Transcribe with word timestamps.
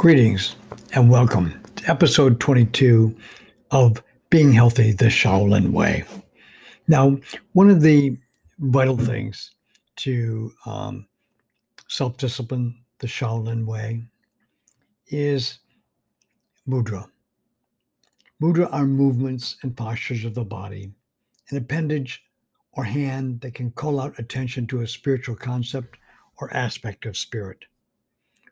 Greetings 0.00 0.56
and 0.94 1.10
welcome 1.10 1.62
to 1.76 1.90
episode 1.90 2.40
22 2.40 3.14
of 3.70 4.02
Being 4.30 4.50
Healthy 4.50 4.92
the 4.92 5.10
Shaolin 5.10 5.72
Way. 5.72 6.04
Now, 6.88 7.18
one 7.52 7.68
of 7.68 7.82
the 7.82 8.16
vital 8.60 8.96
things 8.96 9.50
to 9.96 10.54
um, 10.64 11.06
self 11.88 12.16
discipline 12.16 12.82
the 13.00 13.08
Shaolin 13.08 13.66
Way 13.66 14.02
is 15.08 15.58
mudra. 16.66 17.06
Mudra 18.42 18.72
are 18.72 18.86
movements 18.86 19.58
and 19.62 19.76
postures 19.76 20.24
of 20.24 20.34
the 20.34 20.46
body, 20.46 20.94
an 21.50 21.58
appendage 21.58 22.22
or 22.72 22.84
hand 22.84 23.42
that 23.42 23.52
can 23.52 23.70
call 23.72 24.00
out 24.00 24.18
attention 24.18 24.66
to 24.68 24.80
a 24.80 24.88
spiritual 24.88 25.36
concept 25.36 25.98
or 26.38 26.50
aspect 26.56 27.04
of 27.04 27.18
spirit. 27.18 27.66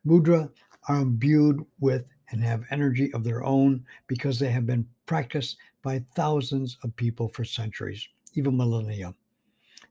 Mudra 0.07 0.51
are 0.89 1.01
imbued 1.01 1.65
with 1.81 2.11
and 2.31 2.43
have 2.43 2.65
energy 2.71 3.13
of 3.13 3.25
their 3.25 3.45
own 3.45 3.85
because 4.07 4.39
they 4.39 4.51
have 4.51 4.67
been 4.67 4.87
practiced 5.07 5.57
by 5.83 6.05
thousands 6.15 6.77
of 6.83 6.97
people 6.97 7.29
for 7.29 7.45
centuries, 7.45 8.07
even 8.35 8.57
millennia. 8.57 9.15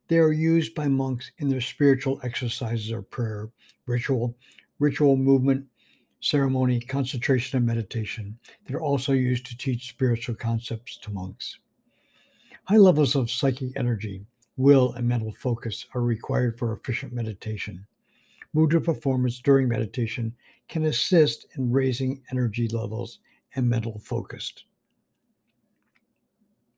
They 0.08 0.20
are 0.20 0.32
used 0.32 0.76
by 0.76 0.88
monks 0.88 1.32
in 1.38 1.50
their 1.50 1.62
spiritual 1.62 2.20
exercises 2.24 2.92
or 2.92 3.02
prayer, 3.02 3.50
ritual, 3.86 4.36
ritual 4.80 5.18
movement, 5.18 5.66
ceremony, 6.20 6.80
concentration, 6.80 7.58
and 7.58 7.66
meditation. 7.66 8.38
They're 8.66 8.82
also 8.82 9.14
used 9.14 9.46
to 9.48 9.58
teach 9.58 9.90
spiritual 9.90 10.36
concepts 10.36 10.98
to 10.98 11.12
monks. 11.12 11.60
High 12.66 12.78
levels 12.78 13.16
of 13.16 13.32
psychic 13.32 13.72
energy, 13.76 14.26
will, 14.58 14.94
and 14.94 15.08
mental 15.08 15.32
focus 15.32 15.86
are 15.94 16.02
required 16.02 16.58
for 16.58 16.74
efficient 16.74 17.14
meditation. 17.14 17.86
Mudra 18.58 18.84
performance 18.84 19.40
during 19.40 19.68
meditation 19.68 20.36
can 20.68 20.86
assist 20.86 21.46
in 21.56 21.72
raising 21.72 22.24
energy 22.32 22.68
levels 22.70 23.20
and 23.54 23.70
mental 23.70 24.00
focus. 24.00 24.52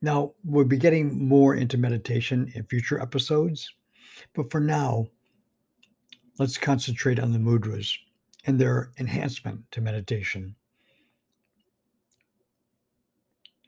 Now, 0.02 0.34
we'll 0.44 0.66
be 0.66 0.78
getting 0.78 1.26
more 1.26 1.56
into 1.56 1.78
meditation 1.78 2.52
in 2.54 2.66
future 2.66 3.00
episodes, 3.00 3.74
but 4.36 4.52
for 4.52 4.60
now, 4.60 5.08
let's 6.38 6.58
concentrate 6.58 7.18
on 7.18 7.32
the 7.32 7.40
mudras 7.40 7.98
and 8.44 8.60
their 8.60 8.92
enhancement 9.00 9.62
to 9.72 9.80
meditation. 9.80 10.58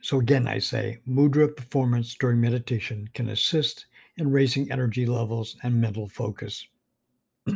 So, 0.02 0.20
again, 0.20 0.50
I 0.50 0.60
say 0.60 1.00
mudra 1.08 1.56
performance 1.56 2.14
during 2.16 2.42
meditation 2.42 3.10
can 3.14 3.30
assist 3.30 3.86
in 4.18 4.32
raising 4.32 4.70
energy 4.70 5.06
levels 5.06 5.56
and 5.64 5.80
mental 5.80 6.10
focus. 6.10 6.68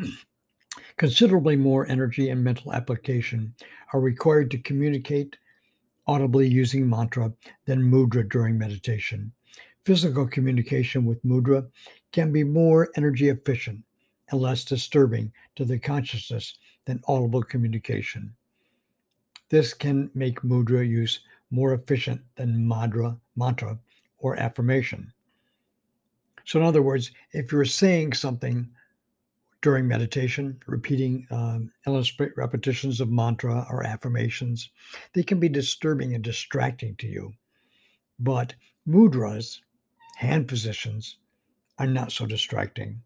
Considerably 0.97 1.57
more 1.57 1.85
energy 1.87 2.29
and 2.29 2.43
mental 2.43 2.71
application 2.71 3.53
are 3.91 3.99
required 3.99 4.49
to 4.51 4.57
communicate 4.57 5.35
audibly 6.07 6.47
using 6.47 6.89
mantra 6.89 7.33
than 7.65 7.91
mudra 7.91 8.27
during 8.29 8.57
meditation. 8.57 9.31
Physical 9.83 10.25
communication 10.27 11.05
with 11.05 11.23
mudra 11.25 11.69
can 12.11 12.31
be 12.31 12.43
more 12.43 12.89
energy 12.95 13.29
efficient 13.29 13.83
and 14.29 14.41
less 14.41 14.63
disturbing 14.63 15.31
to 15.55 15.65
the 15.65 15.77
consciousness 15.77 16.57
than 16.85 17.01
audible 17.07 17.43
communication. 17.43 18.33
This 19.49 19.73
can 19.73 20.09
make 20.13 20.41
mudra 20.41 20.87
use 20.87 21.19
more 21.51 21.73
efficient 21.73 22.21
than 22.35 22.65
madra, 22.65 23.19
mantra 23.35 23.77
or 24.17 24.37
affirmation. 24.37 25.11
So, 26.45 26.59
in 26.59 26.65
other 26.65 26.81
words, 26.81 27.11
if 27.31 27.51
you're 27.51 27.65
saying 27.65 28.13
something 28.13 28.69
during 29.65 29.87
meditation, 29.87 30.59
repeating 30.67 31.25
um, 31.31 31.71
repetitions 32.37 33.01
of 33.01 33.09
mantra 33.09 33.65
or 33.71 33.83
affirmations. 33.83 34.69
They 35.13 35.23
can 35.23 35.39
be 35.39 35.49
disturbing 35.49 36.13
and 36.13 36.23
distracting 36.23 36.95
to 36.97 37.07
you. 37.07 37.33
But 38.19 38.53
mudras, 38.87 39.61
hand 40.17 40.47
positions, 40.47 41.17
are 41.79 41.87
not 41.87 42.11
so 42.11 42.27
distracting. 42.27 43.01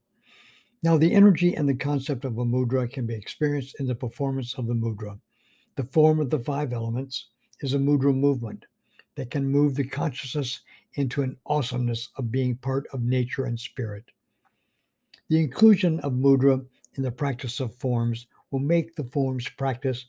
Now, 0.83 0.97
the 0.97 1.13
energy 1.13 1.55
and 1.55 1.69
the 1.69 1.75
concept 1.75 2.25
of 2.25 2.37
a 2.37 2.43
mudra 2.43 2.91
can 2.91 3.05
be 3.05 3.13
experienced 3.13 3.79
in 3.79 3.87
the 3.87 3.95
performance 3.95 4.53
of 4.55 4.67
the 4.67 4.75
mudra. 4.75 5.17
The 5.77 5.85
form 5.85 6.19
of 6.19 6.29
the 6.29 6.39
five 6.39 6.73
elements 6.73 7.29
is 7.61 7.73
a 7.73 7.79
mudra 7.79 8.13
movement 8.13 8.65
that 9.15 9.31
can 9.31 9.47
move 9.47 9.75
the 9.75 9.87
consciousness 9.87 10.59
into 10.95 11.21
an 11.21 11.37
awesomeness 11.45 12.09
of 12.17 12.33
being 12.33 12.57
part 12.57 12.85
of 12.91 13.01
nature 13.01 13.45
and 13.45 13.57
spirit. 13.57 14.11
The 15.29 15.39
inclusion 15.39 15.99
of 15.99 16.13
mudra 16.13 16.65
in 16.95 17.03
the 17.03 17.11
practice 17.11 17.59
of 17.59 17.75
forms 17.75 18.25
will 18.49 18.59
make 18.59 18.95
the 18.95 19.03
forms 19.03 19.47
practice 19.47 20.07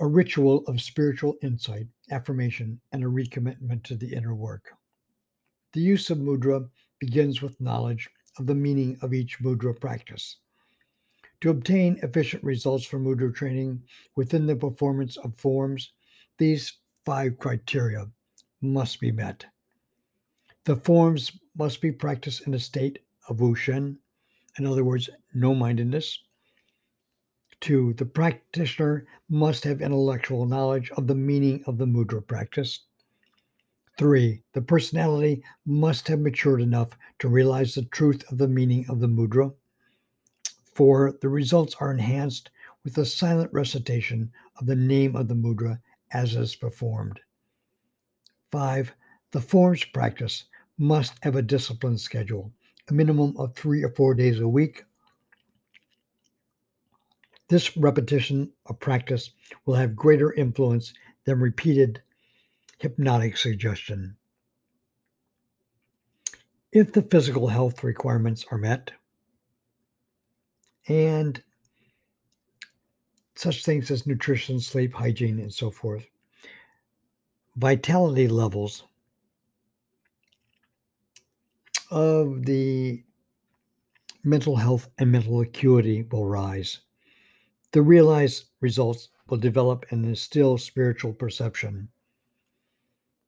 a 0.00 0.06
ritual 0.06 0.64
of 0.66 0.80
spiritual 0.80 1.36
insight, 1.42 1.86
affirmation, 2.10 2.80
and 2.92 3.04
a 3.04 3.08
recommitment 3.08 3.82
to 3.84 3.94
the 3.94 4.14
inner 4.14 4.34
work. 4.34 4.72
The 5.74 5.82
use 5.82 6.08
of 6.08 6.16
mudra 6.16 6.66
begins 6.98 7.42
with 7.42 7.60
knowledge 7.60 8.08
of 8.38 8.46
the 8.46 8.54
meaning 8.54 8.96
of 9.02 9.12
each 9.12 9.38
mudra 9.40 9.78
practice. 9.78 10.38
To 11.42 11.50
obtain 11.50 11.98
efficient 12.02 12.42
results 12.42 12.86
for 12.86 12.98
mudra 12.98 13.34
training 13.34 13.82
within 14.14 14.46
the 14.46 14.56
performance 14.56 15.18
of 15.18 15.38
forms, 15.38 15.92
these 16.38 16.72
five 17.04 17.38
criteria 17.38 18.10
must 18.62 18.98
be 18.98 19.12
met. 19.12 19.44
The 20.64 20.76
forms 20.76 21.32
must 21.54 21.82
be 21.82 21.92
practiced 21.92 22.46
in 22.46 22.54
a 22.54 22.58
state 22.58 23.00
of 23.28 23.36
wushen, 23.38 23.98
in 24.58 24.66
other 24.66 24.84
words, 24.84 25.10
no 25.34 25.54
mindedness. 25.54 26.18
Two, 27.60 27.92
the 27.94 28.06
practitioner 28.06 29.06
must 29.28 29.64
have 29.64 29.82
intellectual 29.82 30.46
knowledge 30.46 30.90
of 30.92 31.06
the 31.06 31.14
meaning 31.14 31.62
of 31.66 31.78
the 31.78 31.86
mudra 31.86 32.26
practice. 32.26 32.80
Three, 33.98 34.42
the 34.52 34.62
personality 34.62 35.42
must 35.64 36.08
have 36.08 36.20
matured 36.20 36.60
enough 36.60 36.98
to 37.18 37.28
realize 37.28 37.74
the 37.74 37.84
truth 37.84 38.24
of 38.30 38.38
the 38.38 38.48
meaning 38.48 38.86
of 38.88 39.00
the 39.00 39.08
mudra. 39.08 39.54
Four, 40.74 41.18
the 41.20 41.28
results 41.28 41.74
are 41.80 41.90
enhanced 41.90 42.50
with 42.84 42.94
the 42.94 43.06
silent 43.06 43.52
recitation 43.52 44.32
of 44.56 44.66
the 44.66 44.76
name 44.76 45.16
of 45.16 45.28
the 45.28 45.34
mudra 45.34 45.80
as 46.12 46.36
is 46.36 46.54
performed. 46.54 47.20
Five, 48.52 48.94
the 49.32 49.40
forms 49.40 49.84
practice 49.84 50.44
must 50.78 51.14
have 51.22 51.36
a 51.36 51.42
disciplined 51.42 52.00
schedule 52.00 52.52
a 52.88 52.94
minimum 52.94 53.36
of 53.36 53.54
three 53.54 53.82
or 53.82 53.90
four 53.90 54.14
days 54.14 54.40
a 54.40 54.48
week. 54.48 54.84
This 57.48 57.76
repetition 57.76 58.52
of 58.66 58.80
practice 58.80 59.30
will 59.64 59.74
have 59.74 59.94
greater 59.94 60.32
influence 60.32 60.92
than 61.24 61.40
repeated 61.40 62.02
hypnotic 62.78 63.36
suggestion. 63.36 64.16
If 66.72 66.92
the 66.92 67.02
physical 67.02 67.48
health 67.48 67.82
requirements 67.84 68.44
are 68.50 68.58
met, 68.58 68.90
and 70.88 71.42
such 73.34 73.64
things 73.64 73.90
as 73.90 74.06
nutrition, 74.06 74.60
sleep, 74.60 74.92
hygiene, 74.92 75.38
and 75.40 75.52
so 75.52 75.70
forth, 75.70 76.06
vitality 77.56 78.28
levels 78.28 78.84
of 81.90 82.44
the 82.44 83.02
mental 84.24 84.56
health 84.56 84.88
and 84.98 85.10
mental 85.10 85.40
acuity 85.40 86.02
will 86.10 86.26
rise. 86.26 86.80
The 87.72 87.82
realized 87.82 88.46
results 88.60 89.08
will 89.28 89.38
develop 89.38 89.86
and 89.90 90.04
instill 90.04 90.58
spiritual 90.58 91.12
perception. 91.12 91.88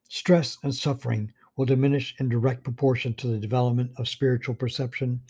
Stress 0.08 0.58
and 0.62 0.74
suffering 0.74 1.32
will 1.56 1.66
diminish 1.66 2.14
in 2.18 2.28
direct 2.28 2.64
proportion 2.64 3.14
to 3.14 3.26
the 3.26 3.38
development 3.38 3.90
of 3.96 4.08
spiritual 4.08 4.54
perception. 4.54 5.20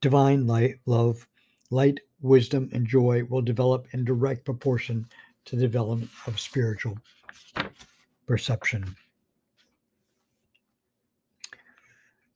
Divine 0.00 0.46
light, 0.46 0.76
love, 0.86 1.26
light, 1.70 2.00
wisdom, 2.20 2.68
and 2.72 2.86
joy 2.86 3.24
will 3.24 3.42
develop 3.42 3.86
in 3.92 4.04
direct 4.04 4.44
proportion 4.44 5.06
to 5.46 5.56
the 5.56 5.62
development 5.62 6.10
of 6.26 6.38
spiritual 6.38 6.98
perception. 8.26 8.94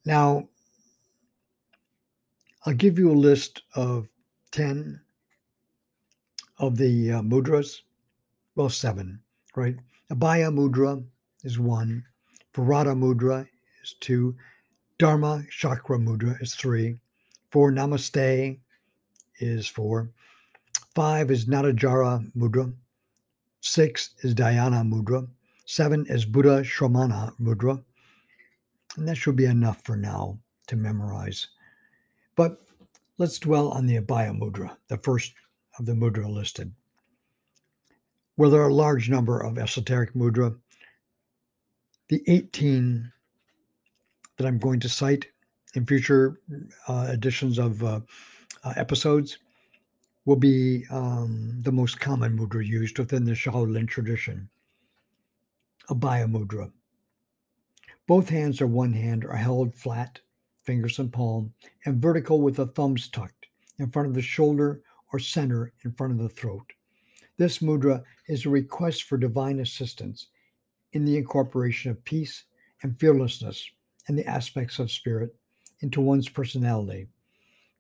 Now, 0.05 0.49
I'll 2.67 2.75
give 2.75 2.99
you 2.99 3.11
a 3.11 3.13
list 3.13 3.63
of 3.75 4.09
10 4.53 5.01
of 6.59 6.77
the 6.77 7.13
uh, 7.13 7.23
mudras. 7.23 7.81
Well, 8.55 8.69
seven, 8.69 9.21
right? 9.57 9.77
Abhaya 10.11 10.53
mudra 10.53 11.03
is 11.43 11.59
one. 11.59 12.05
Varada 12.55 12.95
mudra 12.95 13.47
is 13.83 13.95
two. 14.01 14.37
Dharma 14.99 15.45
chakra 15.51 15.99
mudra 15.99 16.41
is 16.41 16.55
three. 16.55 16.99
Four, 17.51 17.73
namaste 17.73 18.59
is 19.41 19.67
four. 19.67 20.11
Five 20.95 21.31
is 21.31 21.47
Nadajara 21.47 22.31
mudra. 22.37 22.73
Six 23.61 24.11
is 24.23 24.35
Dhyana 24.35 24.89
mudra. 24.89 25.27
Seven 25.67 26.07
is 26.09 26.25
Buddha 26.25 26.63
Shramana 26.63 27.33
mudra. 27.41 27.83
And 28.97 29.09
that 29.09 29.17
should 29.17 29.37
be 29.37 29.47
enough 29.47 29.83
for 29.83 29.97
now 29.97 30.39
to 30.69 30.77
memorize. 30.77 31.49
But 32.37 32.61
let's 33.19 33.39
dwell 33.39 33.71
on 33.71 33.87
the 33.87 33.97
Abhaya 33.97 34.39
Mudra, 34.39 34.77
the 34.89 34.99
first 34.99 35.35
of 35.79 35.87
the 35.87 35.93
mudra 35.93 36.33
listed. 36.33 36.73
Well, 38.37 38.51
there 38.51 38.63
are 38.63 38.69
a 38.69 38.75
large 38.75 39.09
number 39.09 39.41
of 39.41 39.59
esoteric 39.59 40.15
mudra. 40.15 40.57
The 42.09 42.23
18 42.27 43.13
that 44.37 44.47
I'm 44.47 44.59
going 44.59 44.81
to 44.81 44.89
cite 44.89 45.27
in 45.75 45.87
future 45.87 46.41
uh, 46.89 47.09
editions 47.11 47.59
of 47.59 47.83
uh, 47.83 48.01
uh, 48.65 48.73
episodes 48.77 49.39
will 50.25 50.37
be 50.37 50.85
um, 50.91 51.61
the 51.63 51.73
most 51.73 52.01
common 52.01 52.37
mudra 52.37 52.67
used 52.67 52.99
within 52.99 53.25
the 53.25 53.33
Shaolin 53.33 53.87
tradition. 53.87 54.49
Abhaya 55.89 56.31
mudra. 56.31 56.73
Both 58.07 58.29
hands 58.29 58.61
or 58.61 58.67
one 58.67 58.93
hand 58.93 59.25
are 59.25 59.37
held 59.37 59.75
flat, 59.75 60.21
fingers 60.63 60.99
and 60.99 61.13
palm, 61.13 61.55
and 61.87 62.03
vertical 62.03 62.43
with 62.43 62.57
the 62.57 62.67
thumbs 62.67 63.09
tucked 63.09 63.47
in 63.79 63.91
front 63.91 64.09
of 64.09 64.15
the 64.15 64.23
shoulder 64.23 64.83
or 65.13 65.19
center 65.19 65.73
in 65.85 65.93
front 65.93 66.13
of 66.13 66.19
the 66.19 66.29
throat. 66.29 66.73
This 67.39 67.59
mudra 67.59 68.05
is 68.29 68.45
a 68.45 68.51
request 68.51 69.05
for 69.05 69.17
divine 69.17 69.61
assistance 69.61 70.29
in 70.93 71.05
the 71.05 71.17
incorporation 71.17 71.91
of 71.91 72.05
peace 72.05 72.45
and 72.83 72.99
fearlessness 73.01 73.71
and 74.07 74.19
the 74.19 74.27
aspects 74.27 74.79
of 74.79 74.91
spirit 74.91 75.35
into 75.81 76.01
one's 76.01 76.29
personality. 76.29 77.09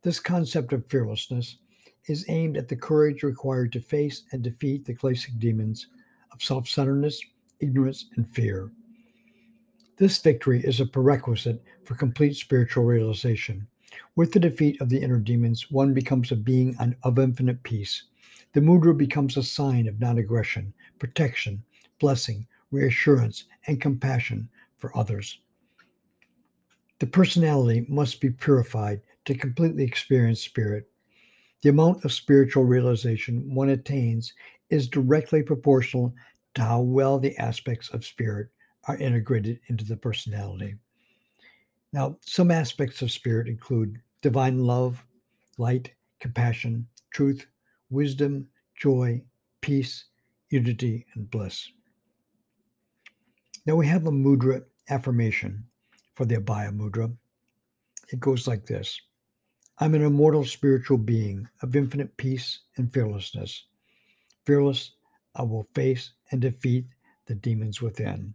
This 0.03 0.19
concept 0.19 0.73
of 0.73 0.87
fearlessness 0.87 1.59
is 2.06 2.25
aimed 2.29 2.56
at 2.56 2.69
the 2.69 2.76
courage 2.76 3.23
required 3.23 3.73
to 3.73 3.81
face 3.81 4.23
and 4.32 4.43
defeat 4.43 4.85
the 4.85 4.94
classic 4.94 5.38
demons 5.38 5.88
of 6.32 6.43
self 6.43 6.67
centeredness, 6.67 7.21
ignorance, 7.61 8.06
and 8.17 8.29
fear. 8.35 8.71
This 9.96 10.20
victory 10.20 10.61
is 10.64 10.81
a 10.81 10.87
prerequisite 10.87 11.62
for 11.85 11.94
complete 11.94 12.35
spiritual 12.35 12.82
realization. 12.82 13.69
With 14.17 14.32
the 14.32 14.41
defeat 14.41 14.81
of 14.81 14.88
the 14.88 15.00
inner 15.00 15.20
demons, 15.20 15.70
one 15.70 15.94
becomes 15.94 16.32
a 16.32 16.37
being 16.37 16.76
of 17.05 17.19
infinite 17.20 17.62
peace. 17.62 18.02
The 18.55 18.61
mudra 18.61 18.96
becomes 18.96 19.37
a 19.37 19.43
sign 19.44 19.87
of 19.87 20.00
non 20.00 20.19
aggression, 20.19 20.75
protection, 20.99 21.62
blessing, 22.00 22.49
reassurance, 22.73 23.44
and 23.69 23.81
compassion 23.81 24.49
for 24.75 24.96
others. 24.96 25.38
The 26.99 27.06
personality 27.06 27.87
must 27.88 28.20
be 28.20 28.31
purified 28.31 29.00
to 29.26 29.37
completely 29.37 29.85
experience 29.85 30.40
spirit. 30.40 30.90
The 31.62 31.69
amount 31.69 32.05
of 32.05 32.12
spiritual 32.12 32.64
realization 32.64 33.55
one 33.55 33.69
attains 33.69 34.32
is 34.70 34.88
directly 34.88 35.44
proportional 35.44 36.12
to 36.55 36.62
how 36.62 36.81
well 36.81 37.20
the 37.20 37.37
aspects 37.38 37.90
of 37.90 38.05
spirit 38.05 38.49
are 38.89 38.97
integrated 38.97 39.61
into 39.69 39.85
the 39.85 39.97
personality. 39.97 40.77
Now, 41.93 42.17
some 42.23 42.51
aspects 42.51 43.03
of 43.03 43.13
spirit 43.13 43.49
include 43.49 44.01
divine 44.21 44.59
love, 44.59 45.05
light, 45.59 45.93
compassion, 46.21 46.87
truth, 47.13 47.47
wisdom, 47.91 48.49
joy, 48.77 49.23
peace, 49.61 50.07
unity, 50.51 51.07
and 51.15 51.31
bliss. 51.31 51.69
Now 53.67 53.77
we 53.77 53.87
have 53.87 54.07
a 54.07 54.11
mudra 54.11 54.65
affirmation 54.91 55.65
for 56.15 56.25
the 56.25 56.37
Abhaya 56.37 56.77
mudra. 56.77 57.15
It 58.13 58.21
goes 58.21 58.47
like 58.47 58.67
this 58.67 59.01
I'm 59.79 59.95
an 59.95 60.03
immortal 60.03 60.45
spiritual 60.45 60.99
being 60.99 61.49
of 61.63 61.75
infinite 61.75 62.17
peace 62.17 62.61
and 62.77 62.93
fearlessness. 62.93 63.65
Fearless, 64.45 64.93
I 65.35 65.43
will 65.43 65.67
face 65.75 66.13
and 66.31 66.41
defeat 66.41 66.87
the 67.27 67.35
demons 67.35 67.81
within. 67.81 68.35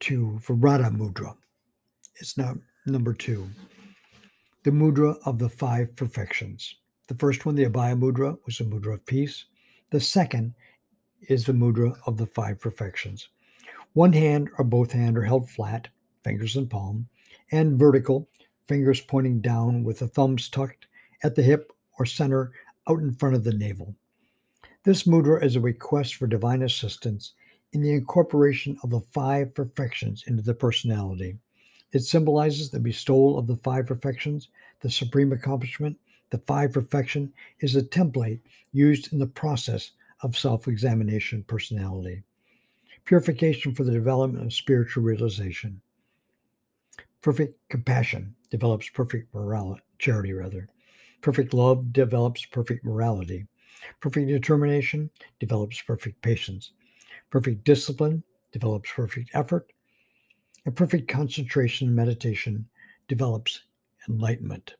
Two, 0.00 0.38
Varada 0.42 0.90
Mudra. 0.96 1.36
It's 2.16 2.38
now 2.38 2.56
number 2.86 3.12
two. 3.12 3.48
The 4.62 4.70
mudra 4.70 5.16
of 5.24 5.38
the 5.38 5.48
five 5.48 5.94
perfections. 5.96 6.76
The 7.08 7.14
first 7.14 7.46
one, 7.46 7.54
the 7.54 7.64
Abhaya 7.64 7.98
Mudra, 7.98 8.38
was 8.44 8.58
the 8.58 8.64
mudra 8.64 8.94
of 8.94 9.06
peace. 9.06 9.46
The 9.90 10.00
second 10.00 10.54
is 11.28 11.44
the 11.44 11.52
mudra 11.52 11.96
of 12.06 12.16
the 12.16 12.26
five 12.26 12.60
perfections. 12.60 13.28
One 13.94 14.12
hand 14.12 14.50
or 14.58 14.64
both 14.64 14.92
hand 14.92 15.18
are 15.18 15.24
held 15.24 15.50
flat, 15.50 15.88
fingers 16.22 16.56
and 16.56 16.70
palm 16.70 17.08
and 17.50 17.78
vertical, 17.78 18.28
fingers 18.66 19.00
pointing 19.00 19.40
down 19.40 19.82
with 19.82 19.98
the 19.98 20.08
thumbs 20.08 20.48
tucked 20.48 20.86
at 21.22 21.34
the 21.34 21.42
hip 21.42 21.72
or 21.98 22.06
center 22.06 22.52
out 22.88 23.00
in 23.00 23.14
front 23.14 23.34
of 23.34 23.44
the 23.44 23.54
navel. 23.54 23.94
This 24.84 25.04
mudra 25.04 25.42
is 25.42 25.56
a 25.56 25.60
request 25.60 26.14
for 26.14 26.26
divine 26.26 26.62
assistance 26.62 27.32
in 27.72 27.82
the 27.82 27.92
incorporation 27.92 28.78
of 28.82 28.90
the 28.90 29.00
five 29.00 29.54
perfections 29.54 30.24
into 30.26 30.42
the 30.42 30.54
personality. 30.54 31.38
It 31.92 32.00
symbolizes 32.00 32.70
the 32.70 32.80
bestowal 32.80 33.38
of 33.38 33.46
the 33.46 33.56
five 33.56 33.86
perfections, 33.86 34.48
the 34.80 34.90
supreme 34.90 35.32
accomplishment. 35.32 35.98
The 36.30 36.38
five 36.38 36.72
perfection 36.72 37.32
is 37.60 37.76
a 37.76 37.82
template 37.82 38.40
used 38.72 39.12
in 39.12 39.18
the 39.18 39.26
process 39.26 39.92
of 40.20 40.36
self 40.36 40.68
examination 40.68 41.44
personality. 41.44 42.22
Purification 43.04 43.74
for 43.74 43.84
the 43.84 43.92
development 43.92 44.44
of 44.44 44.52
spiritual 44.52 45.02
realization. 45.02 45.80
Perfect 47.22 47.58
compassion 47.68 48.34
develops 48.50 48.88
perfect 48.90 49.34
morality, 49.34 49.82
charity 49.98 50.32
rather. 50.32 50.68
Perfect 51.20 51.52
love 51.52 51.92
develops 51.92 52.46
perfect 52.46 52.84
morality. 52.84 53.46
Perfect 54.00 54.28
determination 54.28 55.10
develops 55.40 55.80
perfect 55.82 56.20
patience. 56.22 56.72
Perfect 57.30 57.64
discipline 57.64 58.22
develops 58.52 58.90
perfect 58.92 59.30
effort. 59.34 59.72
And 60.64 60.74
perfect 60.74 61.08
concentration 61.08 61.88
and 61.88 61.96
meditation 61.96 62.68
develops 63.06 63.62
enlightenment. 64.08 64.74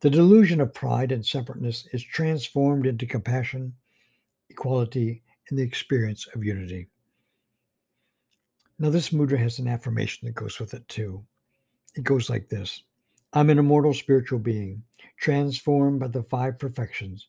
The 0.00 0.10
delusion 0.10 0.60
of 0.60 0.74
pride 0.74 1.12
and 1.12 1.24
separateness 1.24 1.88
is 1.92 2.02
transformed 2.02 2.86
into 2.86 3.06
compassion, 3.06 3.74
equality, 4.50 5.22
and 5.48 5.58
the 5.58 5.62
experience 5.62 6.26
of 6.34 6.44
unity. 6.44 6.88
Now, 8.78 8.90
this 8.90 9.10
mudra 9.10 9.38
has 9.38 9.58
an 9.58 9.68
affirmation 9.68 10.26
that 10.26 10.34
goes 10.34 10.58
with 10.58 10.74
it 10.74 10.86
too. 10.88 11.24
It 11.94 12.04
goes 12.04 12.28
like 12.28 12.48
this 12.48 12.82
I'm 13.32 13.48
an 13.50 13.58
immortal 13.58 13.94
spiritual 13.94 14.38
being, 14.38 14.82
transformed 15.18 16.00
by 16.00 16.08
the 16.08 16.22
five 16.24 16.58
perfections. 16.58 17.28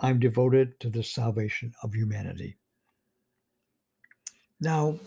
I'm 0.00 0.20
devoted 0.20 0.78
to 0.80 0.90
the 0.90 1.02
salvation 1.02 1.72
of 1.82 1.94
humanity. 1.94 2.56
Now, 4.60 4.98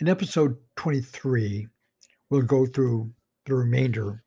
in 0.00 0.08
episode 0.08 0.56
23, 0.76 1.68
we'll 2.30 2.42
go 2.42 2.66
through 2.66 3.12
the 3.46 3.54
remainder 3.54 4.22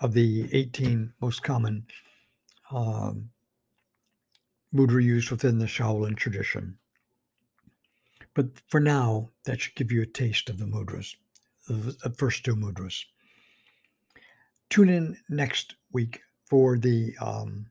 of 0.00 0.12
the 0.12 0.48
18 0.52 1.12
most 1.20 1.42
common 1.42 1.86
um, 2.70 3.30
mudra 4.74 5.02
used 5.02 5.30
within 5.30 5.58
the 5.58 5.66
Shaolin 5.66 6.16
tradition. 6.16 6.78
But 8.34 8.46
for 8.68 8.80
now, 8.80 9.30
that 9.44 9.60
should 9.60 9.76
give 9.76 9.92
you 9.92 10.02
a 10.02 10.06
taste 10.06 10.50
of 10.50 10.58
the 10.58 10.64
mudras 10.64 11.14
the 11.68 12.14
first 12.16 12.44
two 12.44 12.56
mudras. 12.56 13.04
Tune 14.70 14.88
in 14.88 15.16
next 15.28 15.76
week 15.92 16.20
for 16.46 16.78
the 16.78 17.14
um, 17.20 17.66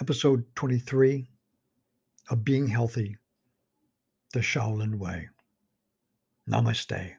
episode 0.00 0.44
23 0.54 1.26
of 2.30 2.44
Being 2.44 2.66
Healthy, 2.66 3.16
the 4.32 4.40
Shaolin 4.40 4.96
Way. 4.96 5.28
Namaste. 6.50 7.16